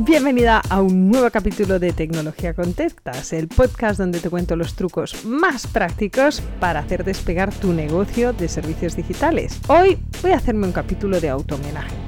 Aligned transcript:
Bienvenida 0.00 0.62
a 0.70 0.80
un 0.80 1.10
nuevo 1.10 1.28
capítulo 1.28 1.80
de 1.80 1.92
Tecnología 1.92 2.54
con 2.54 2.72
Tectas, 2.72 3.32
el 3.32 3.48
podcast 3.48 3.98
donde 3.98 4.20
te 4.20 4.30
cuento 4.30 4.54
los 4.54 4.74
trucos 4.74 5.24
más 5.24 5.66
prácticos 5.66 6.40
para 6.60 6.78
hacer 6.78 7.02
despegar 7.02 7.52
tu 7.52 7.72
negocio 7.72 8.32
de 8.32 8.46
servicios 8.46 8.94
digitales. 8.94 9.58
Hoy 9.66 9.98
voy 10.22 10.30
a 10.30 10.36
hacerme 10.36 10.68
un 10.68 10.72
capítulo 10.72 11.20
de 11.20 11.30
auto-homenaje. 11.30 12.07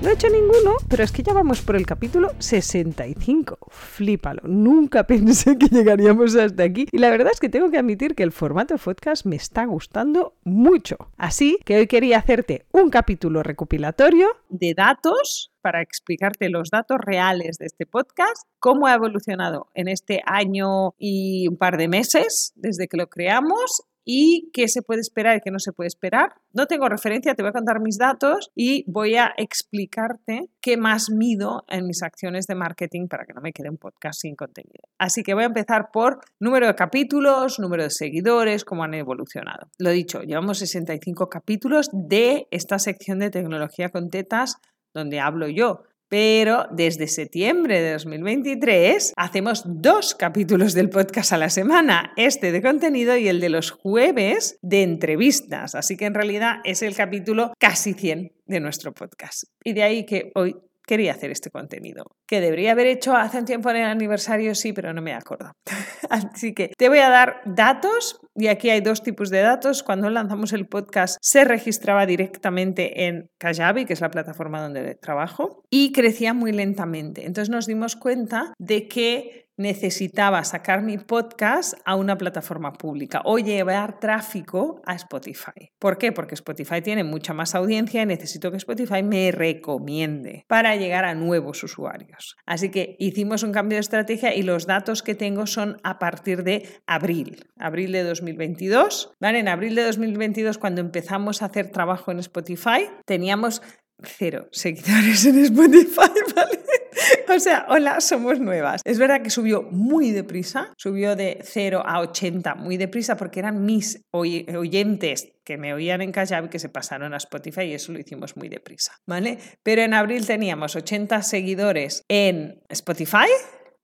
No 0.00 0.10
he 0.10 0.12
hecho 0.12 0.28
ninguno, 0.28 0.76
pero 0.88 1.02
es 1.02 1.10
que 1.10 1.24
ya 1.24 1.32
vamos 1.32 1.60
por 1.60 1.74
el 1.74 1.84
capítulo 1.84 2.30
65. 2.38 3.58
Flípalo, 3.68 4.42
nunca 4.44 5.02
pensé 5.08 5.58
que 5.58 5.66
llegaríamos 5.66 6.36
hasta 6.36 6.62
aquí. 6.62 6.86
Y 6.92 6.98
la 6.98 7.10
verdad 7.10 7.32
es 7.32 7.40
que 7.40 7.48
tengo 7.48 7.68
que 7.72 7.78
admitir 7.78 8.14
que 8.14 8.22
el 8.22 8.30
formato 8.30 8.78
podcast 8.78 9.26
me 9.26 9.34
está 9.34 9.64
gustando 9.64 10.34
mucho. 10.44 10.96
Así 11.16 11.58
que 11.64 11.78
hoy 11.78 11.88
quería 11.88 12.18
hacerte 12.18 12.64
un 12.70 12.90
capítulo 12.90 13.42
recopilatorio 13.42 14.28
de 14.48 14.74
datos 14.74 15.52
para 15.62 15.82
explicarte 15.82 16.48
los 16.48 16.70
datos 16.70 16.98
reales 17.00 17.58
de 17.58 17.66
este 17.66 17.84
podcast, 17.84 18.46
cómo 18.60 18.86
ha 18.86 18.94
evolucionado 18.94 19.66
en 19.74 19.88
este 19.88 20.22
año 20.24 20.94
y 20.96 21.48
un 21.48 21.56
par 21.56 21.76
de 21.76 21.88
meses 21.88 22.52
desde 22.54 22.86
que 22.86 22.98
lo 22.98 23.08
creamos 23.08 23.82
y 24.10 24.48
qué 24.54 24.68
se 24.68 24.80
puede 24.80 25.02
esperar 25.02 25.36
y 25.36 25.40
qué 25.42 25.50
no 25.50 25.58
se 25.58 25.74
puede 25.74 25.88
esperar. 25.88 26.32
No 26.54 26.64
tengo 26.64 26.88
referencia, 26.88 27.34
te 27.34 27.42
voy 27.42 27.50
a 27.50 27.52
contar 27.52 27.78
mis 27.78 27.98
datos 27.98 28.50
y 28.54 28.90
voy 28.90 29.16
a 29.16 29.34
explicarte 29.36 30.48
qué 30.62 30.78
más 30.78 31.10
mido 31.10 31.66
en 31.68 31.86
mis 31.86 32.02
acciones 32.02 32.46
de 32.46 32.54
marketing 32.54 33.08
para 33.08 33.26
que 33.26 33.34
no 33.34 33.42
me 33.42 33.52
quede 33.52 33.68
un 33.68 33.76
podcast 33.76 34.18
sin 34.22 34.34
contenido. 34.34 34.88
Así 34.96 35.22
que 35.22 35.34
voy 35.34 35.42
a 35.42 35.48
empezar 35.48 35.90
por 35.92 36.20
número 36.40 36.68
de 36.68 36.74
capítulos, 36.74 37.58
número 37.58 37.82
de 37.82 37.90
seguidores, 37.90 38.64
cómo 38.64 38.82
han 38.82 38.94
evolucionado. 38.94 39.68
Lo 39.76 39.90
dicho, 39.90 40.22
llevamos 40.22 40.58
65 40.60 41.28
capítulos 41.28 41.90
de 41.92 42.48
esta 42.50 42.78
sección 42.78 43.18
de 43.18 43.28
tecnología 43.28 43.90
con 43.90 44.08
tetas 44.08 44.56
donde 44.94 45.20
hablo 45.20 45.48
yo 45.48 45.82
pero 46.08 46.66
desde 46.70 47.06
septiembre 47.06 47.80
de 47.80 47.92
2023 47.92 49.12
hacemos 49.16 49.62
dos 49.66 50.14
capítulos 50.14 50.74
del 50.74 50.90
podcast 50.90 51.32
a 51.32 51.38
la 51.38 51.50
semana, 51.50 52.12
este 52.16 52.52
de 52.52 52.62
contenido 52.62 53.16
y 53.16 53.28
el 53.28 53.40
de 53.40 53.48
los 53.48 53.70
jueves 53.70 54.58
de 54.62 54.82
entrevistas. 54.82 55.74
Así 55.74 55.96
que 55.96 56.06
en 56.06 56.14
realidad 56.14 56.56
es 56.64 56.82
el 56.82 56.94
capítulo 56.94 57.52
casi 57.58 57.94
100 57.94 58.32
de 58.46 58.60
nuestro 58.60 58.92
podcast. 58.92 59.44
Y 59.62 59.74
de 59.74 59.82
ahí 59.82 60.06
que 60.06 60.32
hoy 60.34 60.56
quería 60.88 61.12
hacer 61.12 61.30
este 61.30 61.50
contenido. 61.50 62.04
Que 62.26 62.40
debería 62.40 62.72
haber 62.72 62.86
hecho 62.86 63.14
hace 63.14 63.38
un 63.38 63.44
tiempo 63.44 63.70
en 63.70 63.76
el 63.76 63.84
aniversario, 63.84 64.54
sí, 64.54 64.72
pero 64.72 64.92
no 64.92 65.02
me 65.02 65.14
acuerdo. 65.14 65.52
Así 66.10 66.54
que 66.54 66.72
te 66.76 66.88
voy 66.88 66.98
a 66.98 67.10
dar 67.10 67.42
datos 67.44 68.18
y 68.34 68.48
aquí 68.48 68.70
hay 68.70 68.80
dos 68.80 69.02
tipos 69.02 69.30
de 69.30 69.42
datos. 69.42 69.82
Cuando 69.82 70.08
lanzamos 70.08 70.52
el 70.52 70.66
podcast 70.66 71.18
se 71.20 71.44
registraba 71.44 72.06
directamente 72.06 73.06
en 73.06 73.28
Kajabi, 73.38 73.84
que 73.84 73.92
es 73.92 74.00
la 74.00 74.10
plataforma 74.10 74.62
donde 74.62 74.94
trabajo, 74.94 75.62
y 75.70 75.92
crecía 75.92 76.32
muy 76.32 76.52
lentamente. 76.52 77.26
Entonces 77.26 77.50
nos 77.50 77.66
dimos 77.66 77.94
cuenta 77.94 78.54
de 78.58 78.88
que 78.88 79.47
necesitaba 79.58 80.42
sacar 80.44 80.82
mi 80.82 80.98
podcast 80.98 81.74
a 81.84 81.96
una 81.96 82.16
plataforma 82.16 82.72
pública 82.72 83.20
o 83.24 83.38
llevar 83.38 83.98
tráfico 83.98 84.80
a 84.86 84.94
Spotify. 84.94 85.72
¿Por 85.78 85.98
qué? 85.98 86.12
Porque 86.12 86.34
Spotify 86.34 86.80
tiene 86.80 87.04
mucha 87.04 87.34
más 87.34 87.54
audiencia 87.54 88.02
y 88.02 88.06
necesito 88.06 88.50
que 88.50 88.56
Spotify 88.56 89.02
me 89.02 89.32
recomiende 89.32 90.44
para 90.48 90.76
llegar 90.76 91.04
a 91.04 91.14
nuevos 91.14 91.62
usuarios. 91.62 92.36
Así 92.46 92.70
que 92.70 92.96
hicimos 92.98 93.42
un 93.42 93.52
cambio 93.52 93.76
de 93.76 93.80
estrategia 93.80 94.34
y 94.34 94.42
los 94.42 94.66
datos 94.66 95.02
que 95.02 95.14
tengo 95.14 95.46
son 95.46 95.76
a 95.82 95.98
partir 95.98 96.44
de 96.44 96.68
abril, 96.86 97.44
abril 97.58 97.92
de 97.92 98.04
2022. 98.04 99.12
¿Vale? 99.20 99.40
En 99.40 99.48
abril 99.48 99.74
de 99.74 99.82
2022, 99.82 100.58
cuando 100.58 100.80
empezamos 100.80 101.42
a 101.42 101.46
hacer 101.46 101.70
trabajo 101.70 102.12
en 102.12 102.20
Spotify, 102.20 102.88
teníamos 103.04 103.60
cero 104.02 104.48
seguidores 104.52 105.24
en 105.26 105.38
Spotify, 105.44 106.12
¿vale? 106.36 106.58
O 107.28 107.40
sea, 107.40 107.66
hola, 107.68 108.00
somos 108.00 108.40
nuevas. 108.40 108.80
Es 108.84 108.98
verdad 108.98 109.22
que 109.22 109.30
subió 109.30 109.62
muy 109.62 110.10
deprisa, 110.10 110.72
subió 110.76 111.16
de 111.16 111.38
0 111.42 111.82
a 111.84 112.00
80 112.00 112.54
muy 112.56 112.76
deprisa 112.76 113.16
porque 113.16 113.40
eran 113.40 113.64
mis 113.64 114.02
oyentes 114.10 115.32
que 115.44 115.56
me 115.56 115.72
oían 115.72 116.02
en 116.02 116.12
Kajabi 116.12 116.48
que 116.48 116.58
se 116.58 116.68
pasaron 116.68 117.14
a 117.14 117.16
Spotify 117.16 117.62
y 117.62 117.74
eso 117.74 117.92
lo 117.92 117.98
hicimos 117.98 118.36
muy 118.36 118.48
deprisa, 118.48 118.92
¿vale? 119.06 119.38
Pero 119.62 119.82
en 119.82 119.94
abril 119.94 120.26
teníamos 120.26 120.76
80 120.76 121.22
seguidores 121.22 122.04
en 122.08 122.60
Spotify, 122.68 123.28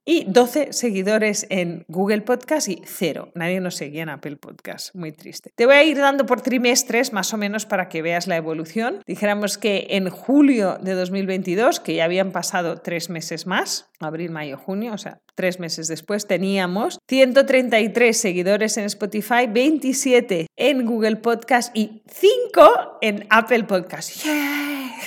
y 0.05 0.25
12 0.27 0.71
seguidores 0.71 1.47
en 1.49 1.83
Google 1.87 2.21
Podcast 2.21 2.69
y 2.69 2.81
cero. 2.85 3.31
Nadie 3.33 3.59
nos 3.59 3.75
seguía 3.75 4.03
en 4.03 4.09
Apple 4.09 4.37
Podcast. 4.37 4.93
Muy 4.95 5.11
triste. 5.11 5.51
Te 5.55 5.65
voy 5.65 5.75
a 5.75 5.83
ir 5.83 5.97
dando 5.97 6.25
por 6.25 6.41
trimestres 6.41 7.11
más 7.11 7.33
o 7.33 7.37
menos 7.37 7.65
para 7.65 7.89
que 7.89 8.01
veas 8.01 8.27
la 8.27 8.37
evolución. 8.37 9.01
Dijéramos 9.07 9.57
que 9.57 9.87
en 9.89 10.09
julio 10.09 10.77
de 10.79 10.93
2022, 10.93 11.79
que 11.79 11.95
ya 11.95 12.05
habían 12.05 12.31
pasado 12.31 12.77
tres 12.77 13.09
meses 13.09 13.47
más, 13.47 13.89
abril, 13.99 14.29
mayo, 14.29 14.57
junio, 14.57 14.93
o 14.93 14.97
sea, 14.97 15.19
tres 15.33 15.59
meses 15.59 15.87
después, 15.87 16.27
teníamos 16.27 16.99
133 17.07 18.15
seguidores 18.15 18.77
en 18.77 18.85
Spotify, 18.85 19.47
27 19.49 20.47
en 20.55 20.85
Google 20.85 21.17
Podcast 21.17 21.75
y 21.75 22.03
5 22.07 22.99
en 23.01 23.25
Apple 23.29 23.63
Podcast. 23.63 24.25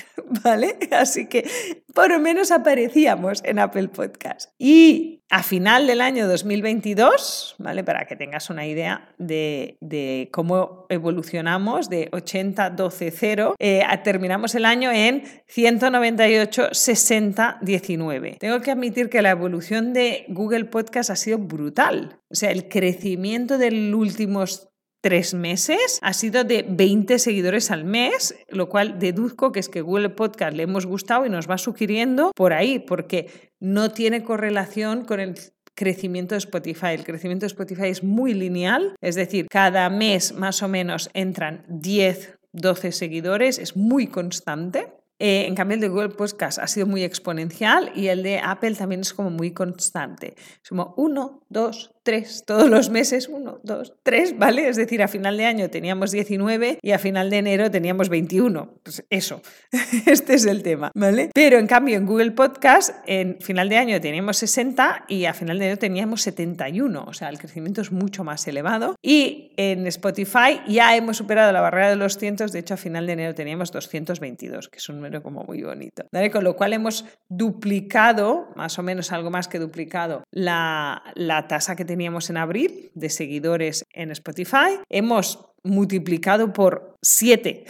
¿vale? 0.44 0.78
Así 0.92 1.26
que 1.26 1.48
por 1.94 2.10
lo 2.10 2.20
menos 2.20 2.50
aparecíamos 2.50 3.42
en 3.44 3.58
Apple 3.58 3.88
Podcast. 3.88 4.50
Y 4.58 5.24
a 5.30 5.42
final 5.42 5.86
del 5.86 6.00
año 6.00 6.26
2022, 6.26 7.56
¿vale? 7.58 7.84
Para 7.84 8.06
que 8.06 8.16
tengas 8.16 8.48
una 8.50 8.66
idea 8.66 9.14
de, 9.18 10.28
cómo 10.32 10.86
evolucionamos 10.88 11.90
de 11.90 12.08
80, 12.12 12.70
12, 12.70 13.10
0, 13.10 13.54
terminamos 14.04 14.54
el 14.54 14.64
año 14.64 14.90
en 14.90 15.24
198, 15.46 16.68
60, 16.72 17.58
19. 17.60 18.36
Tengo 18.40 18.60
que 18.60 18.70
admitir 18.70 19.10
que 19.10 19.20
la 19.20 19.30
evolución 19.30 19.92
de 19.92 20.24
Google 20.28 20.66
Podcast 20.66 21.10
ha 21.10 21.16
sido 21.16 21.38
brutal. 21.38 22.20
O 22.30 22.34
sea, 22.34 22.50
el 22.50 22.68
crecimiento 22.68 23.58
del 23.58 23.94
últimos 23.94 24.68
tres 25.08 25.32
meses 25.32 25.98
ha 26.02 26.12
sido 26.12 26.44
de 26.44 26.66
20 26.68 27.18
seguidores 27.18 27.70
al 27.70 27.84
mes, 27.84 28.34
lo 28.50 28.68
cual 28.68 28.98
deduzco 28.98 29.52
que 29.52 29.60
es 29.60 29.70
que 29.70 29.80
Google 29.80 30.10
Podcast 30.10 30.54
le 30.54 30.64
hemos 30.64 30.84
gustado 30.84 31.24
y 31.24 31.30
nos 31.30 31.48
va 31.48 31.56
sugiriendo 31.56 32.30
por 32.36 32.52
ahí, 32.52 32.78
porque 32.78 33.54
no 33.58 33.90
tiene 33.90 34.22
correlación 34.22 35.06
con 35.06 35.20
el 35.20 35.34
crecimiento 35.74 36.34
de 36.34 36.40
Spotify. 36.40 36.88
El 36.88 37.04
crecimiento 37.04 37.44
de 37.44 37.46
Spotify 37.46 37.86
es 37.86 38.04
muy 38.04 38.34
lineal, 38.34 38.96
es 39.00 39.14
decir, 39.14 39.46
cada 39.48 39.88
mes 39.88 40.34
más 40.34 40.62
o 40.62 40.68
menos 40.68 41.08
entran 41.14 41.64
10, 41.70 42.38
12 42.52 42.92
seguidores, 42.92 43.58
es 43.58 43.78
muy 43.78 44.08
constante. 44.08 44.92
Eh, 45.18 45.46
en 45.46 45.54
cambio, 45.54 45.76
el 45.76 45.80
de 45.80 45.88
Google 45.88 46.10
Podcast 46.10 46.58
ha 46.58 46.66
sido 46.66 46.86
muy 46.86 47.02
exponencial 47.02 47.92
y 47.94 48.08
el 48.08 48.22
de 48.22 48.40
Apple 48.40 48.74
también 48.74 49.00
es 49.00 49.14
como 49.14 49.30
muy 49.30 49.52
constante. 49.52 50.34
Es 50.62 50.68
como 50.68 50.92
1, 50.98 51.46
2, 51.48 51.94
tres 52.08 52.42
todos 52.46 52.70
los 52.70 52.88
meses, 52.88 53.28
uno, 53.28 53.60
dos, 53.64 53.92
tres, 54.02 54.38
¿vale? 54.38 54.66
Es 54.66 54.76
decir, 54.76 55.02
a 55.02 55.08
final 55.08 55.36
de 55.36 55.44
año 55.44 55.68
teníamos 55.68 56.10
19 56.10 56.78
y 56.80 56.92
a 56.92 56.98
final 56.98 57.28
de 57.28 57.36
enero 57.36 57.70
teníamos 57.70 58.08
21. 58.08 58.78
Pues 58.82 59.04
eso, 59.10 59.42
este 60.06 60.32
es 60.32 60.46
el 60.46 60.62
tema, 60.62 60.90
¿vale? 60.94 61.28
Pero 61.34 61.58
en 61.58 61.66
cambio 61.66 61.98
en 61.98 62.06
Google 62.06 62.30
Podcast, 62.30 62.94
en 63.04 63.38
final 63.42 63.68
de 63.68 63.76
año 63.76 64.00
teníamos 64.00 64.38
60 64.38 65.04
y 65.06 65.26
a 65.26 65.34
final 65.34 65.58
de 65.58 65.66
enero 65.66 65.78
teníamos 65.78 66.22
71, 66.22 67.04
o 67.06 67.12
sea, 67.12 67.28
el 67.28 67.38
crecimiento 67.38 67.82
es 67.82 67.92
mucho 67.92 68.24
más 68.24 68.48
elevado. 68.48 68.94
Y 69.02 69.52
en 69.58 69.86
Spotify 69.86 70.62
ya 70.66 70.96
hemos 70.96 71.18
superado 71.18 71.52
la 71.52 71.60
barrera 71.60 71.90
de 71.90 71.96
los 71.96 72.16
cientos, 72.16 72.52
de 72.52 72.60
hecho 72.60 72.72
a 72.72 72.78
final 72.78 73.06
de 73.06 73.12
enero 73.12 73.34
teníamos 73.34 73.70
222, 73.70 74.70
que 74.70 74.78
es 74.78 74.88
un 74.88 74.96
número 74.96 75.22
como 75.22 75.44
muy 75.44 75.62
bonito, 75.62 76.06
¿vale? 76.10 76.30
Con 76.30 76.42
lo 76.42 76.56
cual 76.56 76.72
hemos 76.72 77.04
duplicado, 77.28 78.48
más 78.56 78.78
o 78.78 78.82
menos 78.82 79.12
algo 79.12 79.30
más 79.30 79.46
que 79.46 79.58
duplicado, 79.58 80.24
la, 80.30 81.02
la 81.14 81.46
tasa 81.46 81.76
que 81.76 81.84
teníamos 81.84 81.97
teníamos 81.98 82.30
en 82.30 82.36
abril 82.36 82.92
de 82.94 83.10
seguidores 83.10 83.84
en 83.92 84.12
Spotify. 84.12 84.78
Hemos 84.88 85.50
multiplicado 85.64 86.52
por 86.52 86.94
7 87.02 87.64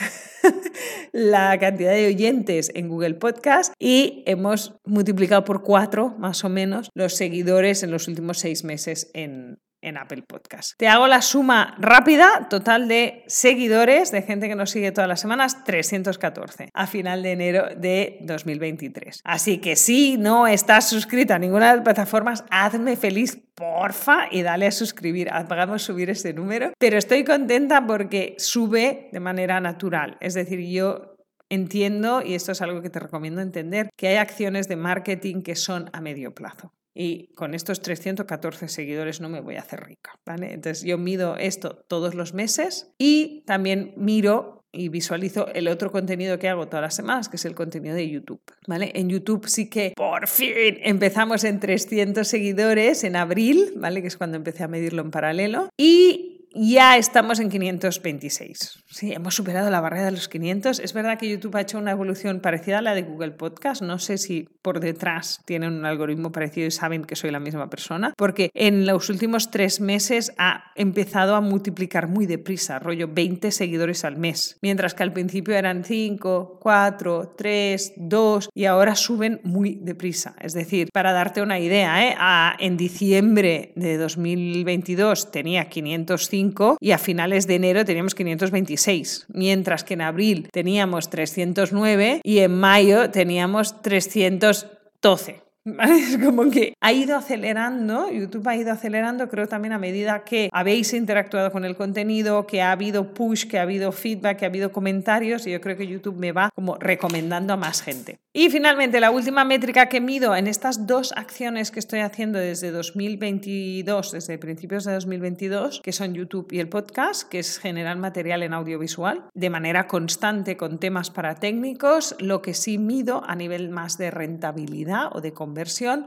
la 1.13 1.59
cantidad 1.59 1.93
de 1.93 2.09
oyentes 2.09 2.71
en 2.75 2.89
Google 2.89 3.15
Podcast 3.15 3.73
y 3.79 4.23
hemos 4.27 4.75
multiplicado 4.85 5.45
por 5.45 5.63
4 5.63 6.17
más 6.19 6.45
o 6.45 6.51
menos 6.51 6.91
los 6.93 7.15
seguidores 7.15 7.83
en 7.83 7.91
los 7.91 8.07
últimos 8.07 8.39
seis 8.39 8.65
meses 8.65 9.11
en, 9.15 9.61
en 9.83 9.97
Apple 9.97 10.23
Podcast. 10.23 10.73
Te 10.77 10.89
hago 10.89 11.07
la 11.07 11.23
suma 11.23 11.75
rápida, 11.79 12.49
total 12.49 12.89
de 12.89 13.25
seguidores, 13.27 14.11
de 14.11 14.23
gente 14.23 14.49
que 14.49 14.55
nos 14.55 14.71
sigue 14.71 14.93
todas 14.93 15.09
las 15.09 15.21
semanas, 15.21 15.65
314 15.65 16.71
a 16.73 16.87
final 16.87 17.23
de 17.23 17.33
enero 17.33 17.67
de 17.77 18.19
2023. 18.23 19.21
Así 19.25 19.59
que 19.59 19.77
si 19.77 20.17
no 20.19 20.47
estás 20.47 20.89
suscrito 20.89 21.35
a 21.35 21.39
ninguna 21.39 21.71
de 21.71 21.77
las 21.77 21.85
plataformas, 21.85 22.45
hazme 22.51 22.97
feliz, 22.97 23.39
porfa, 23.55 24.29
y 24.31 24.43
dale 24.43 24.67
a 24.67 24.73
suscribir. 24.73 25.29
Hagamos 25.31 25.83
subir 25.83 26.11
este 26.11 26.33
número. 26.33 26.73
Pero 26.79 26.99
estoy 26.99 27.25
contenta 27.25 27.87
porque 27.87 28.35
sube 28.39 29.09
de 29.13 29.21
manera 29.21 29.61
natural. 29.61 30.17
Es 30.21 30.35
decir, 30.35 30.61
yo 30.61 31.17
entiendo, 31.51 32.23
y 32.23 32.35
esto 32.35 32.53
es 32.53 32.63
algo 32.63 32.83
que 32.83 32.91
te 32.91 33.01
recomiendo 33.01 33.41
entender, 33.41 33.91
que 33.97 34.09
hay 34.09 34.17
acciones 34.17 34.69
de 34.69 34.77
marketing 34.77 35.43
que 35.43 35.57
son 35.57 35.91
a 35.93 36.01
medio 36.01 36.35
plazo 36.35 36.73
y 36.99 37.29
con 37.35 37.55
estos 37.55 37.81
314 37.81 38.67
seguidores 38.67 39.21
no 39.21 39.29
me 39.29 39.41
voy 39.41 39.55
a 39.55 39.61
hacer 39.61 39.85
rica. 39.85 40.19
¿vale? 40.27 40.53
Entonces 40.53 40.83
yo 40.83 40.99
mido 40.99 41.37
esto 41.37 41.77
todos 41.87 42.17
los 42.17 42.35
meses 42.35 42.91
y 42.99 43.45
también 43.47 43.95
miro 43.97 44.65
y 44.73 44.89
visualizo 44.89 45.47
el 45.55 45.69
otro 45.69 45.93
contenido 45.93 46.41
que 46.41 46.49
hago 46.49 46.67
todas 46.67 46.83
las 46.83 46.97
semanas, 46.97 47.29
que 47.29 47.37
es 47.37 47.45
el 47.45 47.55
contenido 47.55 47.95
de 47.95 48.11
YouTube. 48.11 48.43
¿vale? 48.67 48.91
En 48.97 49.09
YouTube 49.09 49.47
sí 49.47 49.71
que 49.71 49.93
por 49.97 50.27
fin 50.27 50.79
empezamos 50.83 51.45
en 51.45 51.61
300 51.61 52.27
seguidores 52.27 53.05
en 53.05 53.15
abril, 53.15 53.75
¿vale? 53.77 54.03
que 54.03 54.09
es 54.09 54.17
cuando 54.17 54.37
empecé 54.37 54.65
a 54.65 54.69
medirlo 54.69 55.03
en 55.03 55.13
paralelo. 55.13 55.69
Y 55.79 56.38
ya 56.55 56.97
estamos 56.97 57.41
en 57.41 57.51
526. 57.51 58.85
Sí, 58.91 59.13
hemos 59.13 59.35
superado 59.35 59.71
la 59.71 59.81
barrera 59.81 60.07
de 60.07 60.13
los 60.13 60.29
500. 60.29 60.79
Es 60.81 60.93
verdad 60.93 61.19
que 61.19 61.29
YouTube 61.29 61.57
ha 61.57 61.61
hecho 61.61 61.79
una 61.79 61.91
evolución 61.91 62.41
parecida 62.41 62.79
a 62.79 62.83
la 62.83 62.95
de 62.95 63.03
Google 63.03 63.33
Podcast. 63.33 63.83
No 63.83 63.99
sé 63.99 64.19
si 64.19 64.49
por 64.63 64.81
detrás 64.81 65.43
tienen 65.45 65.73
un 65.73 65.85
algoritmo 65.85 66.33
parecido 66.33 66.67
y 66.67 66.71
saben 66.71 67.05
que 67.05 67.17
soy 67.17 67.31
la 67.31 67.41
misma 67.41 67.71
persona, 67.71 68.15
porque 68.17 68.51
en 68.55 68.87
los 68.87 69.09
últimos 69.11 69.51
tres 69.51 69.81
meses 69.81 70.33
ha 70.39 70.73
empezado 70.75 71.35
a 71.35 71.41
multiplicar 71.41 72.09
muy 72.09 72.27
deprisa, 72.27 72.79
rollo 72.79 73.09
20 73.09 73.51
seguidores 73.51 74.05
al 74.05 74.17
mes, 74.17 74.59
mientras 74.63 74.95
que 74.95 75.03
al 75.03 75.13
principio 75.13 75.55
eran 75.55 75.85
5, 75.85 76.59
4, 76.61 77.35
3, 77.37 77.93
2 77.97 78.51
y 78.55 78.65
ahora 78.65 78.95
suben 78.95 79.41
muy 79.45 79.79
deprisa. 79.83 80.35
Es 80.41 80.55
decir, 80.55 80.89
para 80.93 81.13
darte 81.13 81.43
una 81.43 81.59
idea, 81.59 82.09
¿eh? 82.09 82.17
en 82.59 82.77
diciembre 82.77 83.73
de 83.77 83.97
2022 83.97 85.31
tenía 85.31 85.69
505 85.69 86.48
y 86.81 86.93
a 86.93 86.99
finales 86.99 87.47
de 87.47 87.57
enero 87.57 87.85
teníamos 87.85 88.15
526, 88.15 89.27
mientras 89.29 89.85
que 89.85 89.95
en 89.95 90.03
abril 90.03 90.49
teníamos 90.53 91.11
309 91.11 92.21
y 92.23 92.39
en 92.39 92.55
mayo 92.55 93.11
teníamos 93.11 93.83
312. 93.83 95.48
Es 95.81 96.19
como 96.25 96.51
que 96.51 96.75
ha 96.81 96.93
ido 96.93 97.17
acelerando, 97.17 98.11
YouTube 98.11 98.47
ha 98.49 98.57
ido 98.57 98.73
acelerando, 98.73 99.29
creo 99.29 99.47
también 99.47 99.73
a 99.73 99.79
medida 99.79 100.25
que 100.25 100.49
habéis 100.53 100.93
interactuado 100.95 101.51
con 101.51 101.65
el 101.65 101.77
contenido, 101.77 102.47
que 102.47 102.63
ha 102.63 102.73
habido 102.73 103.13
push, 103.13 103.47
que 103.47 103.59
ha 103.59 103.63
habido 103.63 103.93
feedback, 103.93 104.39
que 104.39 104.45
ha 104.45 104.49
habido 104.49 104.73
comentarios 104.73 105.47
y 105.47 105.51
yo 105.51 105.61
creo 105.61 105.77
que 105.77 105.87
YouTube 105.87 106.17
me 106.17 106.33
va 106.33 106.51
como 106.55 106.77
recomendando 106.77 107.53
a 107.53 107.57
más 107.57 107.83
gente. 107.83 108.19
Y 108.33 108.51
finalmente, 108.51 109.01
la 109.01 109.11
última 109.11 109.45
métrica 109.45 109.89
que 109.89 110.01
mido 110.01 110.37
en 110.37 110.47
estas 110.47 110.87
dos 110.87 111.13
acciones 111.17 111.71
que 111.71 111.81
estoy 111.81 112.01
haciendo 112.01 112.39
desde 112.39 112.71
2022, 112.71 114.13
desde 114.13 114.39
principios 114.39 114.85
de 114.85 114.93
2022, 114.93 115.81
que 115.83 115.93
son 115.93 116.15
YouTube 116.15 116.53
y 116.53 116.61
el 116.61 116.69
podcast, 116.69 117.29
que 117.29 117.41
es 117.41 117.59
generar 117.59 117.97
material 117.97 118.43
en 118.43 118.55
audiovisual 118.55 119.25
de 119.35 119.51
manera 119.51 119.89
constante 119.89 120.57
con 120.57 120.79
temas 120.79 121.11
para 121.11 121.35
técnicos, 121.35 122.15
lo 122.21 122.43
que 122.43 122.55
sí 122.55 122.79
mido 122.79 123.25
a 123.27 123.35
nivel 123.35 123.71
más 123.71 123.99
de 123.99 124.11
rentabilidad 124.11 125.09
o 125.13 125.21
de 125.21 125.33
conversión 125.33 125.58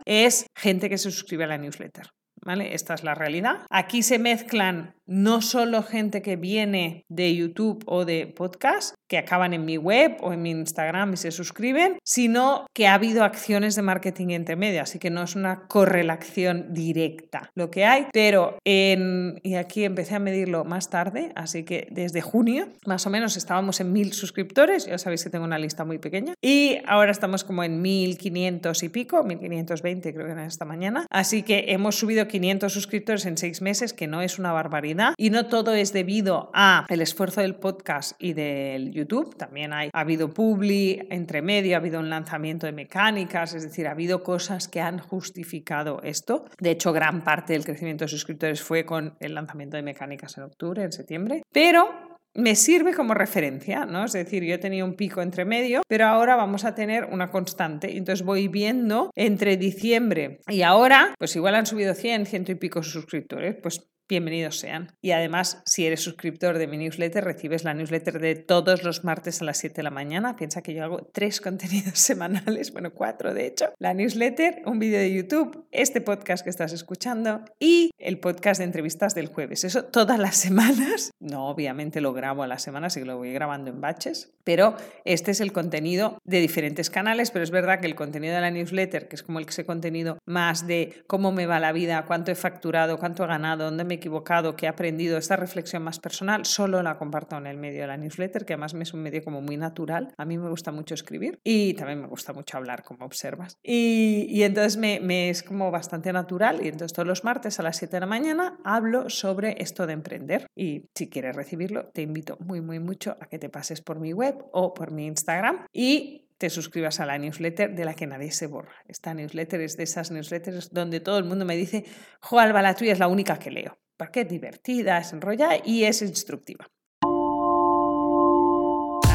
es 0.05 0.45
gente 0.55 0.89
que 0.89 0.97
se 0.97 1.11
suscribe 1.11 1.43
a 1.43 1.47
la 1.47 1.57
newsletter. 1.57 2.07
¿Vale? 2.43 2.73
Esta 2.73 2.95
es 2.95 3.03
la 3.03 3.13
realidad. 3.13 3.67
Aquí 3.69 4.01
se 4.01 4.17
mezclan 4.17 4.95
no 5.05 5.43
solo 5.43 5.83
gente 5.83 6.23
que 6.23 6.37
viene 6.37 7.05
de 7.07 7.35
YouTube 7.35 7.83
o 7.85 8.03
de 8.03 8.25
podcast, 8.25 8.95
que 9.11 9.17
acaban 9.17 9.53
en 9.53 9.65
mi 9.65 9.75
web 9.75 10.15
o 10.21 10.31
en 10.31 10.41
mi 10.41 10.51
Instagram 10.51 11.15
y 11.15 11.17
se 11.17 11.31
suscriben, 11.31 11.97
sino 12.01 12.65
que 12.73 12.87
ha 12.87 12.93
habido 12.93 13.25
acciones 13.25 13.75
de 13.75 13.81
marketing 13.81 14.29
intermedia, 14.29 14.83
así 14.83 14.99
que 14.99 15.09
no 15.09 15.21
es 15.21 15.35
una 15.35 15.67
correlación 15.67 16.73
directa 16.73 17.51
lo 17.53 17.69
que 17.69 17.83
hay, 17.83 18.07
pero 18.13 18.57
en, 18.63 19.41
y 19.43 19.55
aquí 19.55 19.83
empecé 19.83 20.15
a 20.15 20.19
medirlo 20.19 20.63
más 20.63 20.89
tarde, 20.89 21.33
así 21.35 21.65
que 21.65 21.89
desde 21.91 22.21
junio 22.21 22.69
más 22.85 23.05
o 23.05 23.09
menos 23.09 23.35
estábamos 23.35 23.81
en 23.81 23.91
mil 23.91 24.13
suscriptores, 24.13 24.85
ya 24.85 24.97
sabéis 24.97 25.25
que 25.25 25.29
tengo 25.29 25.43
una 25.43 25.59
lista 25.59 25.83
muy 25.83 25.97
pequeña, 25.97 26.33
y 26.41 26.77
ahora 26.87 27.11
estamos 27.11 27.43
como 27.43 27.65
en 27.65 27.81
1500 27.81 28.81
y 28.81 28.87
pico, 28.87 29.23
1520 29.25 30.13
creo 30.13 30.25
que 30.25 30.31
era 30.31 30.45
esta 30.45 30.63
mañana, 30.63 31.05
así 31.09 31.43
que 31.43 31.65
hemos 31.67 31.97
subido 31.97 32.29
500 32.29 32.71
suscriptores 32.71 33.25
en 33.25 33.37
seis 33.37 33.61
meses, 33.61 33.91
que 33.91 34.07
no 34.07 34.21
es 34.21 34.39
una 34.39 34.53
barbaridad 34.53 35.15
y 35.17 35.31
no 35.31 35.47
todo 35.47 35.73
es 35.73 35.91
debido 35.91 36.49
a 36.53 36.85
el 36.87 37.01
esfuerzo 37.01 37.41
del 37.41 37.55
podcast 37.55 38.13
y 38.17 38.31
del 38.31 38.93
YouTube. 38.93 39.00
También 39.37 39.73
hay, 39.73 39.89
ha 39.93 39.99
habido 39.99 40.33
publi 40.33 41.07
entre 41.09 41.41
medio, 41.41 41.75
ha 41.75 41.79
habido 41.79 41.99
un 41.99 42.09
lanzamiento 42.09 42.65
de 42.65 42.71
mecánicas, 42.71 43.53
es 43.53 43.63
decir, 43.63 43.87
ha 43.87 43.91
habido 43.91 44.23
cosas 44.23 44.67
que 44.67 44.81
han 44.81 44.99
justificado 44.99 46.01
esto. 46.03 46.45
De 46.59 46.71
hecho, 46.71 46.93
gran 46.93 47.23
parte 47.23 47.53
del 47.53 47.65
crecimiento 47.65 48.05
de 48.05 48.09
suscriptores 48.09 48.61
fue 48.61 48.85
con 48.85 49.15
el 49.19 49.33
lanzamiento 49.33 49.77
de 49.77 49.83
mecánicas 49.83 50.37
en 50.37 50.43
octubre, 50.43 50.83
en 50.83 50.91
septiembre. 50.91 51.43
Pero 51.51 52.11
me 52.33 52.55
sirve 52.55 52.93
como 52.93 53.13
referencia, 53.13 53.85
¿no? 53.85 54.05
Es 54.05 54.13
decir, 54.13 54.43
yo 54.43 54.59
tenía 54.59 54.85
un 54.85 54.95
pico 54.95 55.21
entre 55.21 55.45
medio, 55.45 55.81
pero 55.87 56.05
ahora 56.05 56.35
vamos 56.35 56.63
a 56.63 56.75
tener 56.75 57.05
una 57.05 57.29
constante. 57.29 57.97
Entonces 57.97 58.25
voy 58.25 58.47
viendo 58.47 59.11
entre 59.15 59.57
diciembre 59.57 60.39
y 60.47 60.61
ahora, 60.61 61.13
pues 61.17 61.35
igual 61.35 61.55
han 61.55 61.65
subido 61.65 61.93
100, 61.93 62.25
ciento 62.25 62.51
y 62.51 62.55
pico 62.55 62.83
suscriptores, 62.83 63.55
pues 63.61 63.91
bienvenidos 64.11 64.59
sean. 64.59 64.91
Y 65.01 65.11
además, 65.11 65.61
si 65.65 65.85
eres 65.85 66.01
suscriptor 66.01 66.57
de 66.57 66.67
mi 66.67 66.77
newsletter, 66.77 67.23
recibes 67.23 67.63
la 67.63 67.73
newsletter 67.73 68.19
de 68.19 68.35
todos 68.35 68.83
los 68.83 69.05
martes 69.05 69.41
a 69.41 69.45
las 69.45 69.59
7 69.59 69.77
de 69.77 69.83
la 69.83 69.89
mañana. 69.89 70.35
Piensa 70.35 70.61
que 70.61 70.73
yo 70.73 70.83
hago 70.83 71.09
tres 71.13 71.39
contenidos 71.41 71.97
semanales, 71.97 72.73
bueno, 72.73 72.91
cuatro 72.91 73.33
de 73.33 73.47
hecho. 73.47 73.69
La 73.79 73.93
newsletter, 73.93 74.63
un 74.65 74.79
vídeo 74.79 74.99
de 74.99 75.13
YouTube, 75.13 75.65
este 75.71 76.01
podcast 76.01 76.43
que 76.43 76.49
estás 76.49 76.73
escuchando 76.73 77.45
y 77.57 77.91
el 77.99 78.19
podcast 78.19 78.59
de 78.59 78.65
entrevistas 78.65 79.15
del 79.15 79.27
jueves. 79.27 79.63
Eso 79.63 79.85
todas 79.85 80.19
las 80.19 80.35
semanas. 80.45 81.11
No, 81.21 81.47
obviamente 81.47 82.01
lo 82.01 82.11
grabo 82.11 82.43
a 82.43 82.47
la 82.47 82.59
semana, 82.59 82.87
así 82.87 82.99
que 82.99 83.05
lo 83.05 83.15
voy 83.15 83.31
grabando 83.31 83.71
en 83.71 83.79
batches, 83.79 84.33
pero 84.43 84.75
este 85.05 85.31
es 85.31 85.39
el 85.39 85.53
contenido 85.53 86.17
de 86.25 86.41
diferentes 86.41 86.89
canales, 86.89 87.31
pero 87.31 87.43
es 87.43 87.51
verdad 87.51 87.79
que 87.79 87.87
el 87.87 87.95
contenido 87.95 88.35
de 88.35 88.41
la 88.41 88.51
newsletter, 88.51 89.07
que 89.07 89.15
es 89.15 89.23
como 89.23 89.39
ese 89.39 89.65
contenido 89.65 90.17
más 90.25 90.67
de 90.67 91.01
cómo 91.07 91.31
me 91.31 91.45
va 91.45 91.61
la 91.61 91.71
vida, 91.71 92.03
cuánto 92.05 92.29
he 92.29 92.35
facturado, 92.35 92.99
cuánto 92.99 93.23
he 93.23 93.27
ganado, 93.27 93.63
dónde 93.63 93.85
me 93.85 94.00
equivocado, 94.01 94.55
que 94.55 94.65
he 94.65 94.69
aprendido, 94.69 95.17
esta 95.17 95.35
reflexión 95.35 95.83
más 95.83 95.99
personal, 95.99 96.45
solo 96.45 96.81
la 96.81 96.97
comparto 96.97 97.37
en 97.37 97.47
el 97.47 97.57
medio 97.57 97.81
de 97.81 97.87
la 97.87 97.97
newsletter, 97.97 98.45
que 98.45 98.53
además 98.53 98.73
es 98.73 98.93
un 98.93 99.01
medio 99.01 99.23
como 99.23 99.41
muy 99.41 99.57
natural. 99.57 100.13
A 100.17 100.25
mí 100.25 100.37
me 100.37 100.49
gusta 100.49 100.71
mucho 100.71 100.95
escribir 100.95 101.39
y 101.43 101.73
también 101.75 102.01
me 102.01 102.07
gusta 102.07 102.33
mucho 102.33 102.57
hablar, 102.57 102.83
como 102.83 103.05
observas. 103.05 103.57
Y, 103.63 104.41
entonces 104.43 104.77
me, 104.77 104.99
me, 104.99 105.29
es 105.29 105.43
como 105.43 105.69
bastante 105.71 106.11
natural 106.11 106.65
y 106.65 106.67
entonces 106.67 106.93
todos 106.93 107.07
los 107.07 107.23
martes 107.23 107.59
a 107.59 107.63
las 107.63 107.77
7 107.77 107.95
de 107.95 107.99
la 107.99 108.05
mañana 108.07 108.59
hablo 108.63 109.09
sobre 109.09 109.55
esto 109.61 109.85
de 109.85 109.93
emprender. 109.93 110.47
Y 110.55 110.89
si 110.95 111.09
quieres 111.09 111.35
recibirlo, 111.35 111.89
te 111.89 112.01
invito 112.01 112.37
muy, 112.39 112.59
muy 112.59 112.79
mucho 112.79 113.17
a 113.19 113.27
que 113.27 113.39
te 113.39 113.49
pases 113.49 113.81
por 113.81 113.99
mi 113.99 114.13
web 114.13 114.43
o 114.51 114.73
por 114.73 114.91
mi 114.91 115.05
Instagram 115.05 115.65
y 115.71 116.27
te 116.41 116.49
suscribas 116.49 116.99
a 116.99 117.05
la 117.05 117.19
newsletter 117.19 117.75
de 117.75 117.85
la 117.85 117.93
que 117.93 118.07
nadie 118.07 118.31
se 118.31 118.47
borra. 118.47 118.73
Esta 118.87 119.13
newsletter 119.13 119.61
es 119.61 119.77
de 119.77 119.83
esas 119.83 120.09
newsletters 120.09 120.73
donde 120.73 120.99
todo 120.99 121.19
el 121.19 121.23
mundo 121.23 121.45
me 121.45 121.55
dice, 121.55 121.85
jo, 122.19 122.39
Alba, 122.39 122.63
la 122.63 122.73
tuya 122.73 122.93
es 122.93 122.99
la 122.99 123.07
única 123.07 123.37
que 123.37 123.51
leo 123.51 123.77
porque 124.01 124.21
es 124.21 124.29
divertida, 124.29 124.97
es 124.97 125.13
enrollada 125.13 125.57
y 125.63 125.83
es 125.83 126.01
instructiva. 126.01 126.67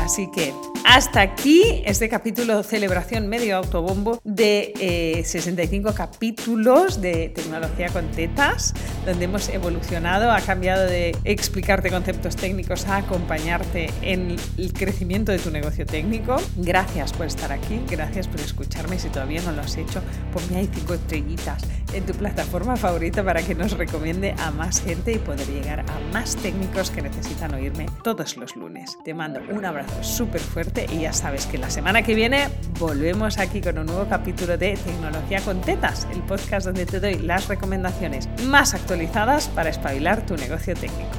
Así 0.06 0.28
que 0.28 0.54
hasta 0.84 1.20
aquí 1.20 1.82
este 1.84 2.08
capítulo 2.08 2.62
celebración 2.62 3.26
medio 3.26 3.56
autobombo 3.56 4.20
de 4.22 5.24
65 5.26 5.88
eh, 5.88 5.94
capítulos 5.96 7.00
de 7.00 7.30
tecnología 7.30 7.88
con 7.88 8.08
tetas, 8.12 8.72
donde 9.04 9.24
hemos 9.24 9.48
evolucionado, 9.48 10.30
ha 10.30 10.40
cambiado 10.42 10.86
de 10.86 11.16
explicarte 11.24 11.90
conceptos 11.90 12.36
técnicos 12.36 12.86
a 12.86 12.98
acompañarte 12.98 13.90
en 14.00 14.36
el 14.56 14.72
crecimiento 14.72 15.32
de 15.32 15.40
tu 15.40 15.50
negocio 15.50 15.84
técnico. 15.84 16.36
Gracias 16.54 17.12
por 17.12 17.26
estar 17.26 17.50
aquí, 17.50 17.80
gracias 17.90 18.28
por 18.28 18.38
escucharme. 18.38 19.00
Si 19.00 19.08
todavía 19.08 19.42
no 19.42 19.50
lo 19.50 19.62
has 19.62 19.76
hecho, 19.76 20.00
ponme 20.32 20.58
ahí 20.60 20.70
cinco 20.72 20.94
estrellitas 20.94 21.64
en 21.94 22.06
tu 22.06 22.12
plataforma 22.12 22.76
favorita 22.76 23.24
para 23.24 23.42
que 23.42 23.56
nos 23.56 23.72
recomiende 23.72 24.36
a 24.38 24.52
más 24.52 24.80
gente 24.80 25.12
y 25.12 25.18
poder 25.18 25.48
llegar 25.48 25.80
a 25.80 26.12
más 26.12 26.36
técnicos 26.36 26.92
que 26.92 27.02
necesitan 27.02 27.54
oírme 27.54 27.86
todos 28.04 28.36
los 28.36 28.54
lunes. 28.54 28.96
Te 29.04 29.14
mando 29.14 29.40
un 29.50 29.64
abrazo 29.64 29.95
súper 30.02 30.40
fuerte 30.40 30.86
y 30.92 31.00
ya 31.00 31.12
sabes 31.12 31.46
que 31.46 31.58
la 31.58 31.70
semana 31.70 32.02
que 32.02 32.14
viene 32.14 32.48
volvemos 32.78 33.38
aquí 33.38 33.60
con 33.60 33.78
un 33.78 33.86
nuevo 33.86 34.06
capítulo 34.08 34.56
de 34.56 34.76
Tecnología 34.76 35.40
con 35.40 35.60
Tetas, 35.60 36.06
el 36.12 36.20
podcast 36.20 36.66
donde 36.66 36.86
te 36.86 37.00
doy 37.00 37.18
las 37.18 37.48
recomendaciones 37.48 38.28
más 38.46 38.74
actualizadas 38.74 39.48
para 39.48 39.70
espabilar 39.70 40.24
tu 40.26 40.36
negocio 40.36 40.74
técnico. 40.74 41.15